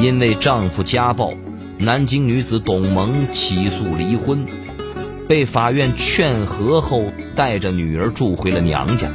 [0.00, 1.34] 因为丈夫家暴，
[1.78, 4.46] 南京女子董萌起诉离婚，
[5.28, 9.08] 被法院劝和后，带着女儿住回了娘家。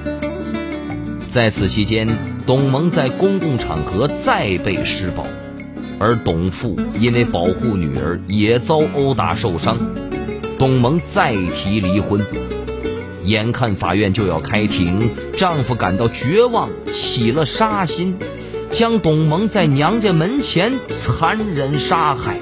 [1.29, 2.07] 在此期间，
[2.47, 5.25] 董萌在公共场合再被施暴，
[5.99, 9.77] 而董父因为保护女儿也遭殴打受伤。
[10.57, 12.25] 董萌再提离婚，
[13.23, 18.17] 眼看法院就要开庭，丈夫感到绝望，起了杀心。
[18.71, 22.39] 将董萌在娘家门前残忍杀害。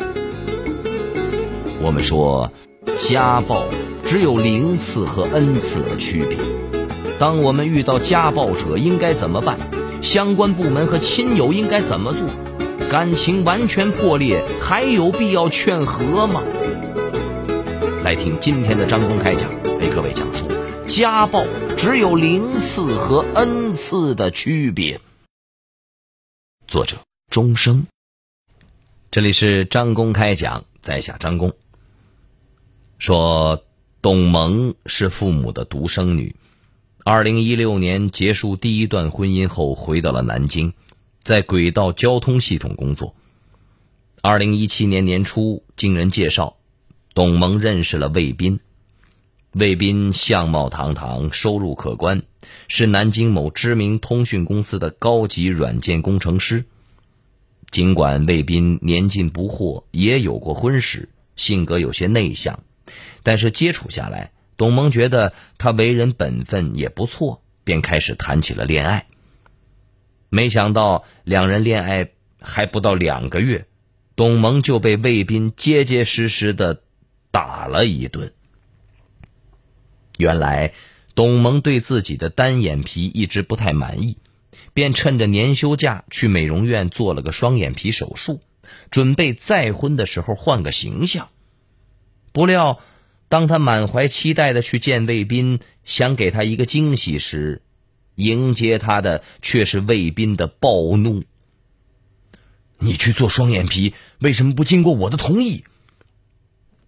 [1.81, 2.52] 我们说，
[2.98, 3.63] 家暴
[4.04, 6.38] 只有零次和 n 次的区别。
[7.18, 9.58] 当我们遇到家暴者，应该怎么办？
[10.02, 12.27] 相关部门和亲友应该怎么做？
[12.90, 16.44] 感情完全破裂，还有必要劝和吗？
[18.04, 19.49] 来听今天的张公开讲，
[19.80, 20.46] 为各位讲述：
[20.88, 21.44] 家暴
[21.77, 24.99] 只有零次和 n 次的区别。
[26.67, 26.98] 作者
[27.31, 27.88] 钟声。
[29.09, 31.53] 这里是张公开讲，在下张公。
[32.99, 33.63] 说
[34.01, 36.35] 董萌是父母的独生女，
[37.05, 40.73] 二零一六年结束第一段婚姻后，回到了南京，
[41.21, 43.15] 在轨道交通系统工作。
[44.21, 46.57] 二零一七年年初，经人介绍，
[47.13, 48.60] 董萌认识了魏斌。
[49.60, 52.22] 魏斌相貌堂堂，收入可观。
[52.68, 56.66] 是南京某知名通讯公司的高级软件工程师。
[57.72, 62.60] 尽管魏斌年近不惑，也有过婚史，性格有些内向，
[63.24, 69.08] 但是接触下来，董萌觉得他为人本分也不错，便开始谈起了恋爱。
[70.30, 73.66] 没想到两人恋爱还不到两个月，
[74.16, 76.84] 董萌就被魏斌结结实实的
[77.31, 78.34] 打了一顿。
[80.18, 80.73] 原来。
[81.16, 84.18] 董萌对自己的单眼皮一直不太满意，
[84.75, 88.40] 便趁着年休假去美容院做了个双眼皮手术，
[88.91, 91.29] 准备再婚的时候换个形象。
[92.34, 92.79] 不料，
[93.29, 97.63] 当他满怀期待的去见魏斌，想给他一个惊喜时，
[98.13, 101.23] 迎接他的却是魏斌的暴怒
[102.78, 105.63] ：“你去做双眼皮，为什么不经过我的同意？”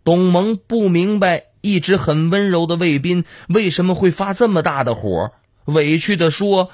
[0.06, 1.46] 董萌不明白。
[1.62, 5.32] 一直很温柔的卫斌为什么会发这么大的火？
[5.66, 6.72] 委屈的说：“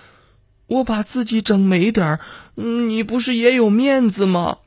[0.68, 2.20] 我把自己整美点儿，
[2.56, 4.60] 你不是也有面子吗？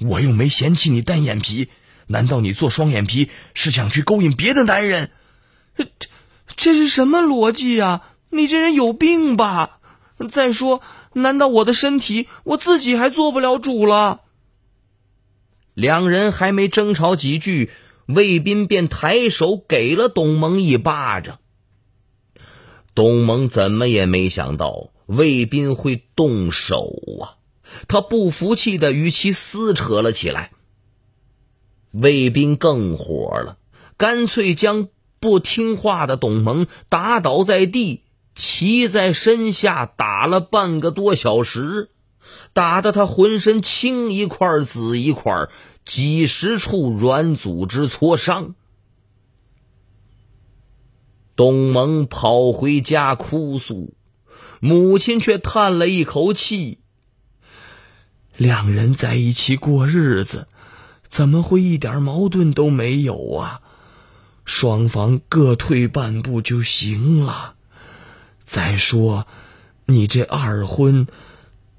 [0.00, 1.68] 我又没嫌弃你单眼皮，
[2.08, 5.10] 难道你做双眼皮是想去勾引别的男人？
[5.76, 5.86] 这
[6.56, 8.02] 这是什么逻辑呀？
[8.30, 9.78] 你这人有病吧？
[10.30, 10.80] 再说，
[11.12, 14.22] 难道我的身体我自己还做不了主了？”
[15.74, 17.70] 两人还没争吵几句。
[18.14, 21.38] 卫斌便抬手给了董萌一巴掌。
[22.94, 27.40] 董萌怎么也没想到卫斌会动手啊！
[27.88, 30.50] 他不服气的与其撕扯了起来。
[31.90, 33.56] 卫斌更火了，
[33.96, 34.88] 干脆将
[35.20, 38.02] 不听话的董萌打倒在地，
[38.34, 41.90] 骑在身下打了半个多小时，
[42.52, 45.48] 打得他浑身青一块紫一块。
[45.84, 48.54] 几十处软组织挫伤，
[51.34, 53.94] 董萌跑回家哭诉，
[54.60, 56.78] 母亲却叹了一口气
[58.36, 60.46] ：“两人在一起过日子，
[61.08, 63.60] 怎么会一点矛盾都没有啊？
[64.44, 67.56] 双方各退半步就行了。
[68.44, 69.26] 再说，
[69.86, 71.08] 你这二婚，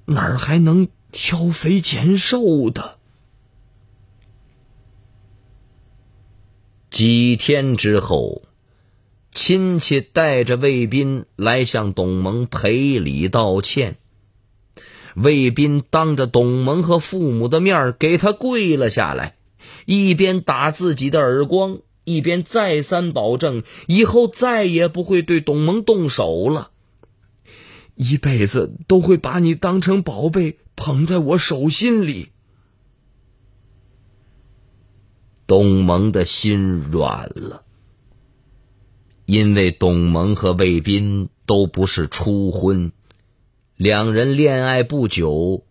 [0.05, 2.99] 哪儿还能挑肥拣瘦的？”
[6.93, 8.43] 几天之后，
[9.31, 13.97] 亲戚带着魏斌来向董萌赔礼道歉。
[15.15, 19.37] 魏斌当着董萌和父母的面给他跪了下来，
[19.87, 26.69] 一边打自己的耳光，一边再三保证以后再也不会对董萌动手了，
[27.95, 32.32] 一辈子都会把你当成宝贝捧在我手心里。
[35.45, 37.63] 董萌的心软了，
[39.25, 42.91] 因为董萌和卫斌都不是初婚，
[43.75, 45.65] 两人恋爱不久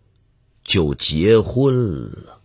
[0.63, 2.39] 就结婚了。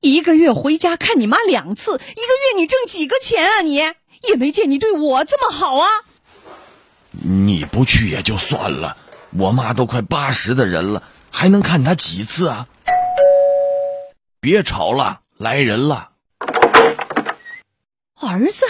[0.00, 3.60] 一个月回家看你妈两次，一个月你挣几个钱啊？
[3.60, 5.88] 你也没见你对我这么好啊！
[7.10, 8.96] 你不去也就算了，
[9.38, 11.02] 我妈都快八十的人了。
[11.30, 12.68] 还能看她几次啊？
[14.40, 16.10] 别吵了，来人了！
[18.18, 18.64] 儿子，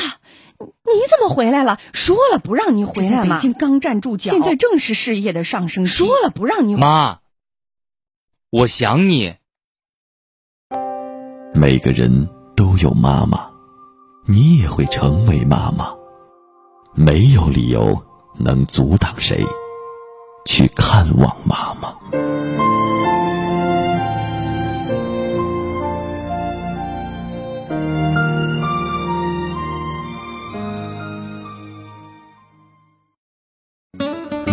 [0.59, 1.79] 你怎么回来了？
[1.93, 3.37] 说了不让你回来嘛。
[3.37, 5.93] 北京刚站住脚，现在正是事业的上升期。
[5.93, 7.21] 说了不让你妈，
[8.51, 9.37] 我想你。
[11.55, 13.51] 每个人都有妈妈，
[14.27, 15.95] 你也会成为妈妈。
[16.95, 18.03] 没有理由
[18.39, 19.45] 能阻挡谁
[20.47, 21.93] 去看望妈妈。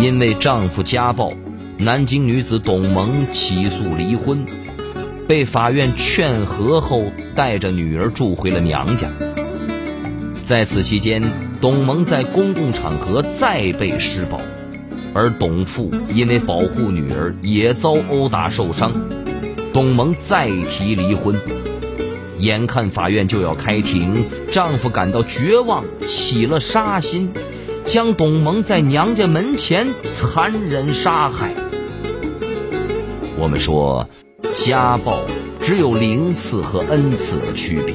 [0.02, 1.32] 因为丈夫家暴，
[1.78, 4.44] 南京女子董萌起诉离婚，
[5.26, 7.04] 被法院劝和后，
[7.34, 9.08] 带着女儿住回了娘家。
[10.44, 11.22] 在此期间，
[11.58, 14.38] 董萌在公共场合再被施暴，
[15.14, 18.92] 而董父因为保护女儿也遭殴打受伤，
[19.72, 21.40] 董萌再提离婚。
[22.40, 27.30] 眼看法院就要开庭，丈夫感到绝望，起了杀心。
[27.86, 31.54] 将董萌在娘家门前残忍杀害。
[33.38, 34.08] 我们说，
[34.54, 35.20] 家暴
[35.60, 37.94] 只有零次和 n 次的区别。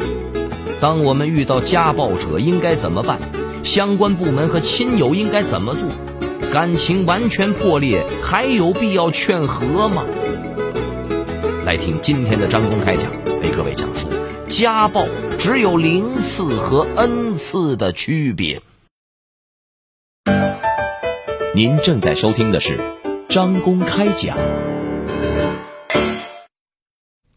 [0.80, 3.20] 当我们遇到家暴者，应该怎么办？
[3.64, 5.90] 相关部门和亲友应该怎么做？
[6.52, 10.04] 感情完全破裂，还有必要劝和吗？
[11.64, 13.12] 来听今天的张公开讲，
[13.44, 14.08] 为各位讲述：
[14.50, 15.06] 家暴
[15.38, 18.64] 只有零次和 n 次的区别。
[21.54, 22.80] 您正在收听的是
[23.30, 24.36] 张公开讲，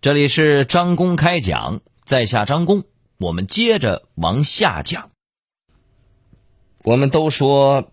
[0.01, 2.85] 这里是张公开讲，在下张公，
[3.19, 5.11] 我们接着往下讲。
[6.83, 7.92] 我们都说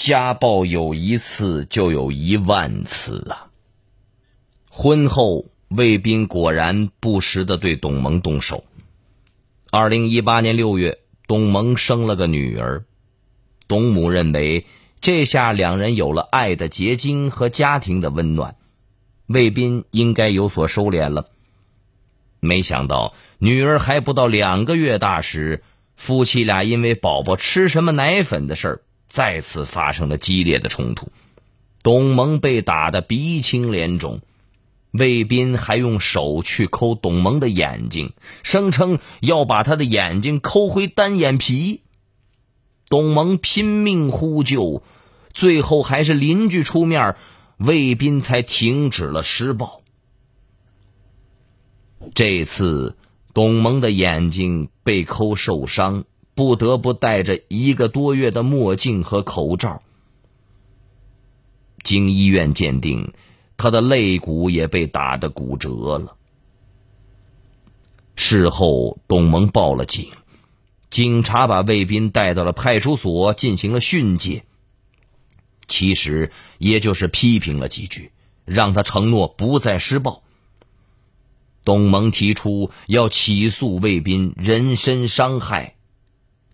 [0.00, 3.50] 家暴有一次就有一万次啊。
[4.70, 8.64] 婚后，魏斌果然不时的对董萌动手。
[9.70, 12.84] 二零一八年六月，董萌生了个女儿，
[13.68, 14.64] 董母认为。
[15.02, 18.56] 这下两人有了爱的结晶和家庭的温暖，
[19.26, 21.28] 魏斌应该有所收敛了。
[22.38, 25.62] 没想到女儿还不到两个月大时，
[25.96, 31.08] 夫妻俩因为宝宝吃什么奶粉的事儿再次发生了激烈的冲突。
[31.82, 34.20] 董萌被打得鼻青脸肿，
[34.92, 41.82] 魏斌还用手去抠董萌的眼睛，声称要把他的眼睛抠回单眼皮。
[42.88, 44.82] 董萌拼命呼救，
[45.32, 47.16] 最后还是邻居出面，
[47.56, 49.82] 魏斌才停止了施暴。
[52.14, 52.96] 这次，
[53.32, 56.04] 董萌的眼睛被抠受伤，
[56.40, 59.82] 不得不戴着一个多月的墨镜和口罩。
[61.84, 63.12] 经医院鉴定，
[63.58, 66.16] 他的肋骨也被打得骨折了。
[68.16, 70.08] 事后，董萌报了警。
[70.88, 74.44] 警察把卫斌带到了派出所进行了训诫，
[75.66, 78.12] 其实也就是批评了几句，
[78.46, 80.22] 让他承诺不再施暴。
[81.66, 85.74] 董萌提出要起诉卫斌人身伤害，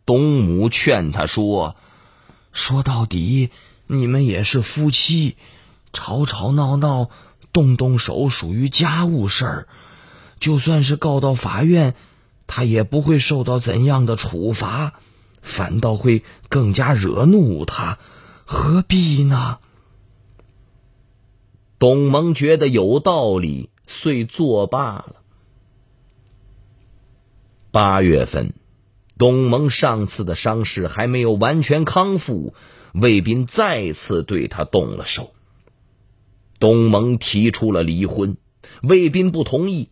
[0.06, 1.76] 董母劝他说
[2.52, 3.50] ：“说到底，
[3.86, 5.36] 你们也是夫妻，
[5.92, 7.10] 吵吵闹闹、
[7.52, 9.68] 动动手属于家务事儿，
[10.38, 11.94] 就算是告到法院。”
[12.48, 15.00] 他也不会受到怎样的处罚，
[15.42, 17.98] 反倒会更加惹怒他，
[18.44, 19.58] 何必呢？
[21.80, 25.16] 董萌觉得有道理，遂作罢了。
[27.72, 28.54] 八月份，
[29.18, 32.54] 董萌上次的伤势还没有完全康复，
[32.92, 35.32] 魏斌再次对他动了手。
[36.58, 38.36] 董萌提出了离婚，
[38.82, 39.90] 魏斌不同意，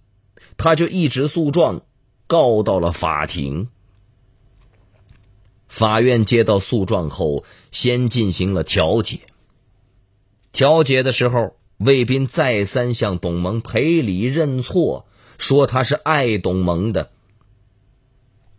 [0.57, 1.83] 他就一纸诉状。
[2.27, 3.69] 告到了法庭。
[5.69, 9.21] 法院接到诉状后，先进行了调解。
[10.51, 17.11] 调解的时候，魏斌再三向董萌赔礼认错，说他是爱董萌的。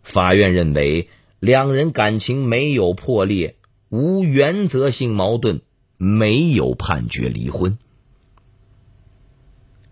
[0.06, 1.08] 法院认为
[1.40, 3.56] 两人感情没有破裂，
[3.88, 5.62] 无原则性矛盾，
[5.96, 7.76] 没有判决离婚。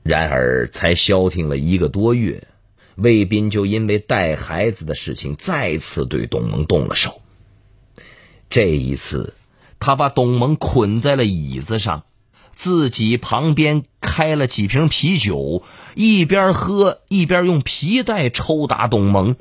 [0.04, 2.46] 然而，才消停了一个多月。
[2.94, 7.20] 魏斌就因为带孩子的事情再次对董萌动了手。
[8.48, 9.34] 这一次，
[9.80, 12.04] 他把董萌捆在了椅子上，
[12.54, 15.64] 自己旁边开了几瓶啤酒，
[15.96, 19.34] 一边喝一边用皮带抽打董萌，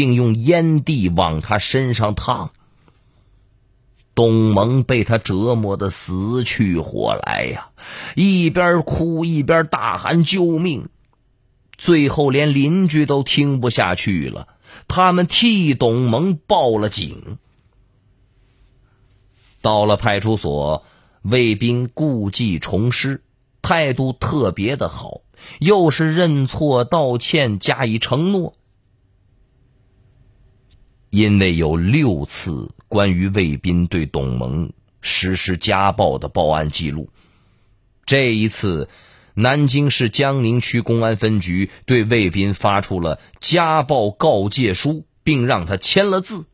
[0.00, 2.52] 并用烟蒂往他身上烫。
[4.14, 7.68] 董萌被他折磨的死去活来呀，
[8.14, 10.88] 一边哭一边大喊救命。
[11.76, 14.48] 最后，连邻居都听不下去了，
[14.88, 17.36] 他们替董萌报了警。
[19.60, 20.82] 到了派出所，
[21.20, 23.20] 卫兵故技重施，
[23.60, 25.20] 态度特别的好，
[25.58, 28.54] 又是认错道歉，加以承诺。
[31.10, 37.10] 因为有六次关于卫兵对董萌实施家暴的报案记录，
[38.06, 38.88] 这一次，
[39.34, 46.44] 南京市江宁区公安分局对卫兵发出了家暴告诫书，并让他签了字。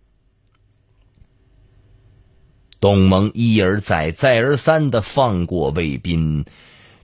[2.81, 6.47] 董萌一而再、再而三的放过卫兵，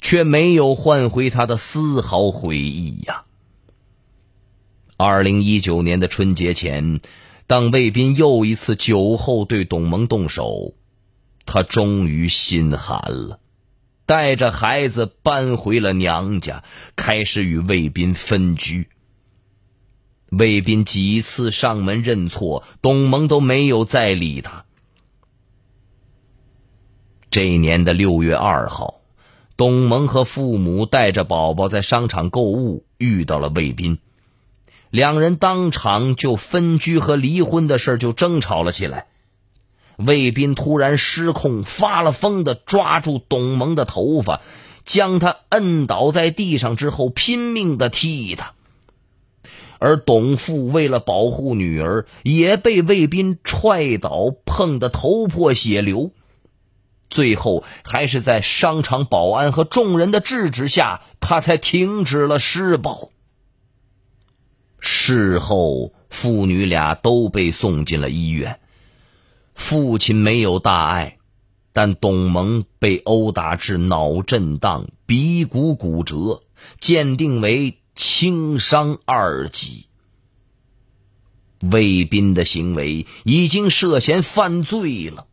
[0.01, 3.25] 却没有换回他的丝毫悔意呀。
[4.97, 7.03] 二零一九年的春节前。
[7.47, 10.75] 当卫兵又一次酒后对董萌动手，
[11.45, 13.41] 他终于心寒了，
[14.07, 16.65] 带着孩子搬回了娘家，
[16.97, 18.89] 开始与卫兵分居。
[20.31, 24.65] 卫兵几次上门认错，董萌都没有再理他。
[27.31, 29.03] 这一年的六月二号，
[29.59, 33.99] 董萌和父母带着宝宝在商场购物，遇到了卫兵。
[34.93, 39.07] 两人当场就分居和离婚的事就争吵了起来。
[39.97, 44.43] 卫兵突然失控，发了疯的抓住董萌的头发，
[44.85, 48.53] 将他摁倒在地上之后，拼命的踢他。
[49.79, 56.11] 而董父为了保护女儿，也被卫兵踹倒，碰得头破血流。
[57.09, 63.09] 最后还是在商场保安和众人的制止下，他才停止了施暴。
[64.85, 68.59] 事后，父女俩都被送进了医院。
[69.55, 71.19] 父亲没有大碍，
[71.73, 76.43] 但董萌被殴打致脑震荡、鼻骨骨折，
[76.81, 79.87] 鉴定为轻伤二级。
[81.61, 85.29] 卫兵的行为已经涉嫌犯罪了。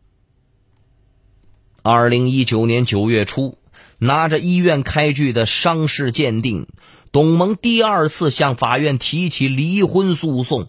[1.82, 3.58] 二零一九年九月初，
[3.98, 6.68] 拿着医院开具的伤势鉴定。
[7.12, 10.68] 董萌第二次向法院提起离婚诉讼。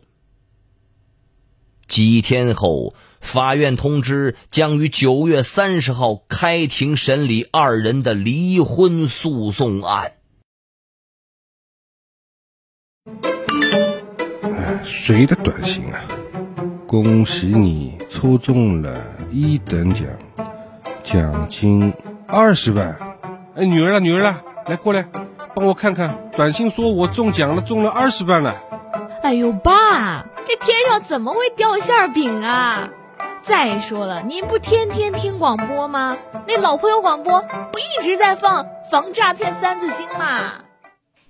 [1.88, 10.14] 几天后，法院通知将于九月三十号开庭审理二人的离婚诉讼案。
[14.84, 16.02] 谁的短信啊？
[16.88, 20.08] 恭喜你抽中了一等奖，
[21.04, 21.94] 奖金
[22.28, 22.98] 二十万！
[23.56, 25.08] 哎，女儿了，女儿了，来过来。
[25.54, 28.56] 帮我看看，短信说我中奖了，中了二十万了。
[29.22, 32.90] 哎呦，爸，这天上怎么会掉馅饼啊？
[33.44, 36.18] 再说了，您不天天听广播吗？
[36.48, 37.42] 那老朋友广播
[37.72, 40.62] 不一直在放防诈骗三字经吗？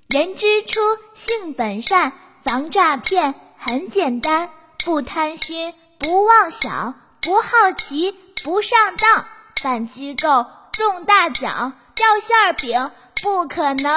[0.09, 0.79] 人之初，
[1.15, 2.13] 性本善，
[2.43, 4.49] 防诈骗很简单，
[4.85, 9.25] 不贪心，不妄想，不好奇，不上当，
[9.63, 12.91] 办机构中大奖，掉馅饼。
[13.23, 13.91] 不可能！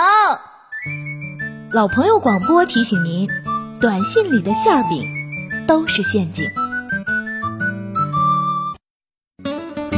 [1.72, 3.26] 老朋友广播提醒您：
[3.80, 5.02] 短信里的馅饼
[5.66, 6.44] 都是陷阱。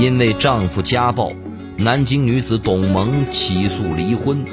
[0.00, 1.32] 因为丈夫家暴，
[1.76, 4.44] 南京女子董萌起诉离婚，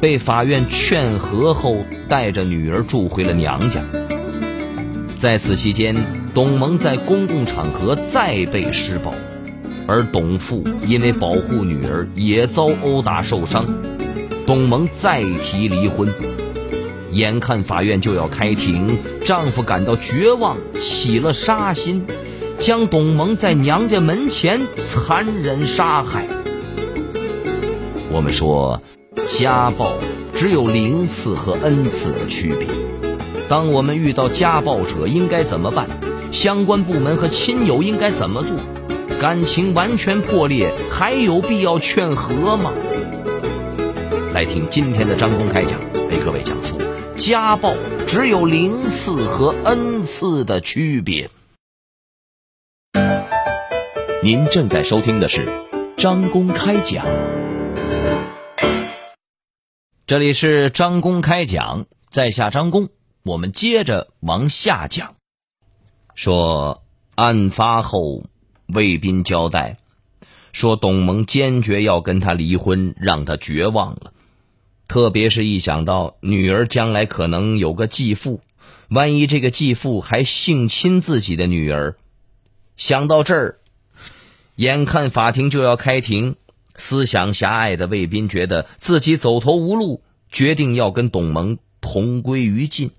[0.00, 3.82] 被法院劝和后，带着女儿住回了娘家。
[5.18, 5.94] 在此期间，
[6.32, 9.12] 董萌在公共场合再被施暴。
[9.86, 13.64] 而董父因为保护女儿，也遭殴打受伤。
[14.46, 16.12] 董萌再提离婚，
[17.12, 22.04] 眼看法院就要开庭，丈夫感到绝望，起了杀心，
[22.58, 26.26] 将董萌在娘家门前残忍杀害。
[28.10, 28.82] 我们说，
[29.28, 29.92] 家暴
[30.34, 32.66] 只有零次和 n 次的区别。
[33.48, 35.88] 当我们遇到家暴者，应该怎么办？
[36.32, 38.56] 相关部门和亲友应该怎么做？
[39.20, 42.72] 感情完全破裂，还有必要劝和吗？
[44.32, 46.78] 来听今天的张公开讲，为各位讲述
[47.18, 47.74] 家暴
[48.06, 51.28] 只有零次和 n 次的区别。
[54.22, 55.46] 您正在收听的是
[55.98, 57.04] 张公开讲，
[60.06, 62.88] 这里是张公开讲，在下张公，
[63.24, 65.16] 我们接着往下讲，
[66.14, 66.82] 说
[67.16, 68.22] 案发后。
[68.72, 69.78] 卫兵交代
[70.52, 74.12] 说：“董萌坚决要跟他离婚，让他绝望了。
[74.88, 78.40] 特别是一想到女儿将来可能有个继父，
[78.88, 81.94] 万一这个继父还性侵自己的女儿，
[82.76, 83.58] 想到这儿，
[84.56, 86.34] 眼看法庭就要开庭，
[86.74, 92.90] 思想狭隘的卫兵觉得自己走投无路，决定要跟董萌同归于尽。”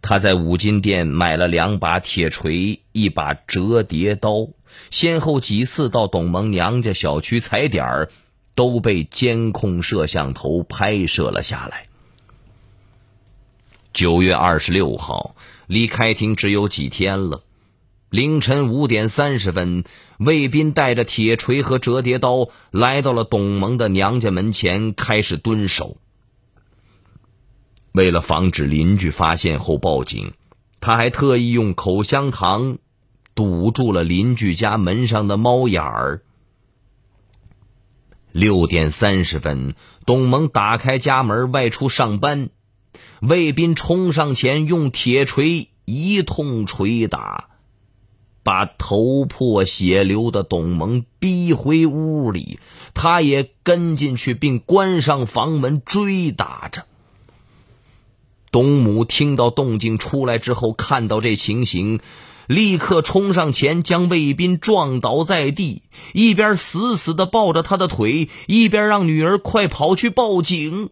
[0.00, 4.48] 他在五金店买了两把铁锤、一把折叠刀，
[4.90, 8.10] 先后几次到董萌娘家小区踩点儿，
[8.54, 11.86] 都被监控摄像头拍摄了下来。
[13.92, 15.34] 九月二十六号，
[15.66, 17.42] 离开庭只有几天了。
[18.10, 19.84] 凌晨五点三十分，
[20.18, 25.96] 魏斌带着铁锤和折叠刀来到了董萌的娘家门前，开始蹲守。
[27.92, 30.32] 为了防止邻居发现后报警，
[30.80, 32.78] 他还特意用口香糖
[33.38, 36.22] 堵住了邻居家门上的猫眼儿。
[38.32, 42.48] 六点三十分，董萌打开家门外出上班，
[43.20, 47.50] 卫斌冲上前用铁锤一通捶打。
[48.42, 52.58] 把头破血流的董萌逼回屋里，
[52.92, 56.86] 他也跟进去，并关上房门追打着。
[58.50, 62.00] 董母听到动静出来之后，看到这情形，
[62.48, 65.82] 立刻冲上前将卫斌撞倒在地，
[66.14, 70.88] 一边死死的抱着他的腿，一边让女儿快跑去报警。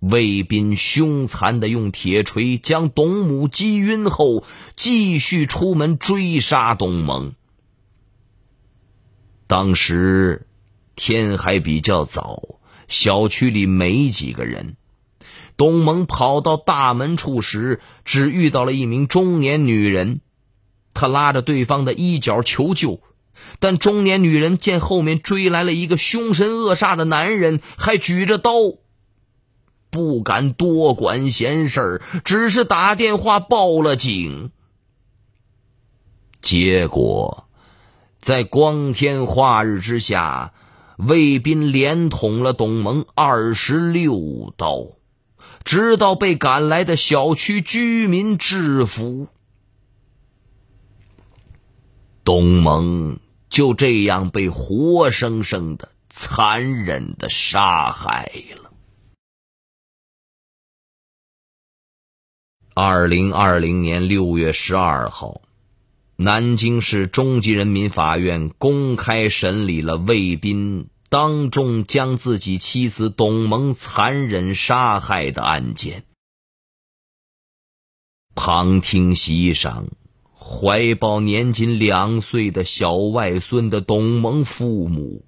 [0.00, 4.42] 卫斌凶残的用铁锤将董母击晕后，
[4.74, 7.34] 继续出门追杀董萌。
[9.46, 10.48] 当时
[10.96, 14.76] 天还比较早，小区里没几个人。
[15.56, 20.20] 董萌跑到大门处时，只遇到了一名中年女人，
[20.94, 23.00] 他拉着对方的衣角求救，
[23.58, 28.52] 但中年女人见后面追来了一个凶神恶煞的男人，还举着刀。
[29.88, 34.50] 不敢多管闲事只是打电话报了警。
[36.42, 37.48] 结果，
[38.20, 40.52] 在光天化日之下，
[40.98, 44.86] 卫兵连捅了董萌二十六刀，
[45.64, 49.28] 直到被赶来的小区居民制服，
[52.24, 58.72] 董萌就这样被活生生的、残忍的杀害了。
[62.74, 65.40] 二零二零年六月十二号，
[66.16, 76.04] 南京市中级人民法院公开审理了魏斌当众将自己妻子董萌残忍杀害的案件。
[78.34, 79.86] 旁听席上，
[80.38, 85.24] 怀抱年仅两岁的小外孙的董萌父母，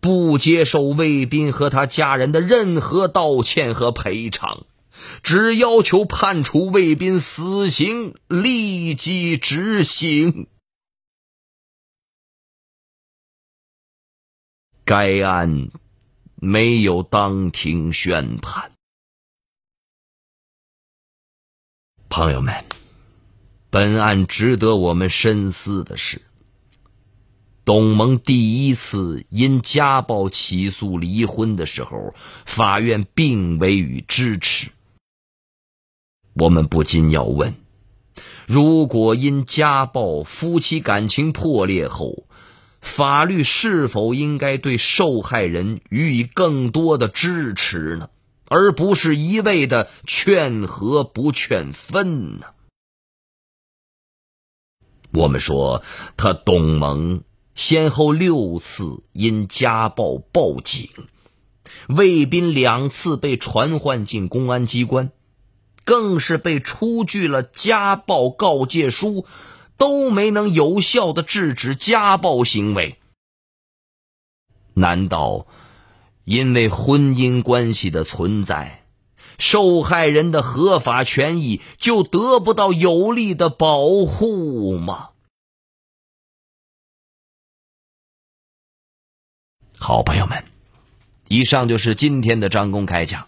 [0.00, 4.64] 不接受卫斌和他家人的任何道歉和赔偿。
[5.22, 10.46] 只要求判处卫斌死刑，立即执行。
[14.94, 15.70] 该案
[16.34, 18.72] 没有当庭宣判。
[22.10, 22.66] 朋友们，
[23.70, 26.20] 本案值得我们深思的是，
[27.64, 34.72] 董萌第一次因家暴起诉离婚的时候，法院并未予支持。
[36.34, 37.54] 我们不禁要问：
[38.46, 42.26] 如果因家暴夫妻感情破裂后，
[42.82, 48.10] 法律是否应该对受害人予以更多的支持呢？
[48.48, 52.48] 而不是一味的劝和不劝分呢？
[55.12, 55.82] 我们说，
[56.16, 57.22] 他董萌
[57.54, 60.90] 先后六次因家暴报警，
[61.88, 65.12] 卫斌两次被传唤进公安机关。
[65.84, 69.26] 更是被出具了家暴告诫书，
[69.76, 72.98] 都没能有效的制止家暴行为。
[74.74, 75.46] 难道
[76.24, 78.86] 因为婚姻关系的存在，
[79.38, 85.10] 受害人的合法权益就得不到有力的保护吗？
[89.78, 90.44] 好朋友们，
[91.28, 93.26] 以上就是今天的张公开讲，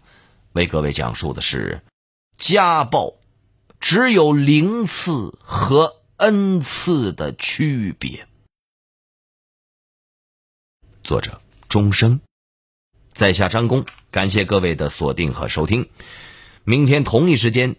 [0.52, 1.83] 为各位讲述的是。
[2.37, 3.14] 家暴
[3.80, 8.29] 只有零次和 n 次的区别。
[11.03, 12.20] 作者：钟声，
[13.12, 15.90] 在下张工，感谢各位的锁定和收听。
[16.62, 17.74] 明天同一时间，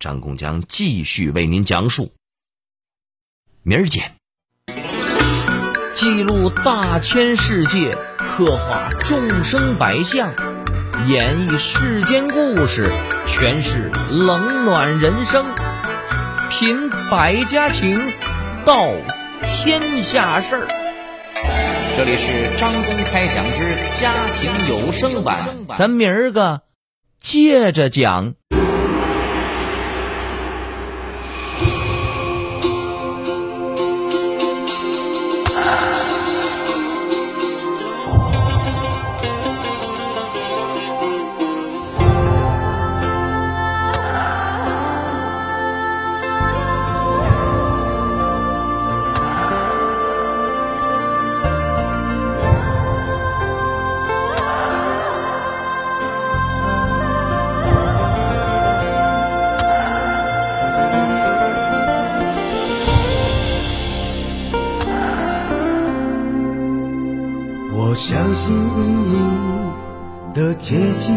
[0.00, 2.12] 张工将继续为您讲述。
[3.62, 4.16] 明儿见。
[5.94, 10.34] 记录大千世界，刻画众生百相，
[11.06, 12.90] 演绎世间故事。
[13.26, 15.46] 诠释冷暖人生，
[16.56, 18.00] 品百家情，
[18.64, 18.88] 道
[19.42, 20.68] 天下事儿。
[21.96, 25.36] 这里是张公开讲之家庭有声版，
[25.76, 26.62] 咱明儿个
[27.18, 28.34] 接着讲。
[67.94, 68.80] 我小心翼
[69.12, 71.14] 翼的接近，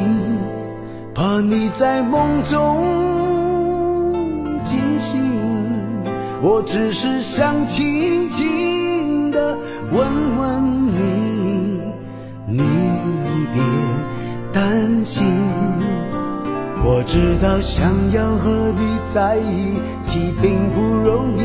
[1.15, 2.83] 怕你在梦中
[4.63, 5.19] 惊醒。
[6.39, 9.57] 我只是想轻轻的
[9.91, 11.81] 问问你，
[12.45, 12.61] 你
[13.51, 13.63] 别
[14.53, 15.25] 担心。
[16.83, 21.41] 我知道想要和你在一起并不容易，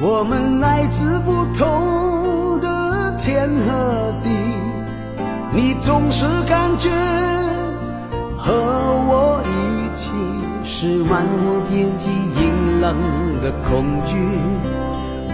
[0.00, 2.09] 我们来自不同
[3.20, 4.30] 天和地，
[5.52, 6.88] 你总是感觉
[8.38, 8.50] 和
[9.08, 10.08] 我一起
[10.64, 12.96] 是漫无边际阴冷
[13.42, 14.16] 的恐惧。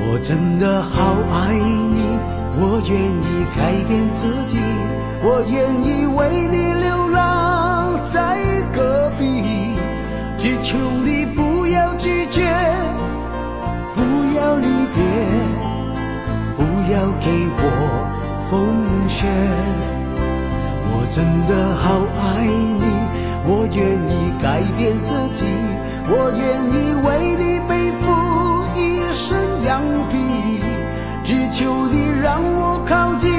[0.08, 2.18] 我真的好爱你，
[2.58, 4.58] 我愿意改变自己，
[5.22, 6.18] 我愿意为
[6.50, 8.36] 你流浪在
[8.74, 9.24] 戈壁，
[10.36, 12.42] 只求你不要拒绝，
[13.94, 14.00] 不
[14.36, 14.66] 要离，
[16.92, 17.26] 要给
[17.58, 17.60] 我
[18.48, 18.52] 风
[19.08, 19.26] 雪。
[20.88, 21.84] 我真的好
[22.20, 22.84] 爱你，
[23.46, 25.44] 我愿意改变自己，
[26.08, 27.70] 我愿意为你背
[28.00, 28.04] 负
[28.76, 28.80] 一
[29.12, 29.26] 身
[29.64, 30.14] 羊皮，
[31.24, 33.30] 只求你让我靠近，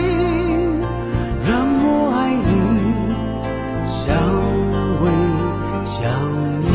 [1.45, 2.51] 让我爱你，
[3.87, 3.97] 相
[5.01, 5.05] 偎
[5.85, 5.95] 相
[6.63, 6.65] 依。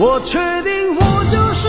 [0.00, 1.68] 我确定我就是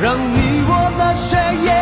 [0.00, 1.81] 让你我的血液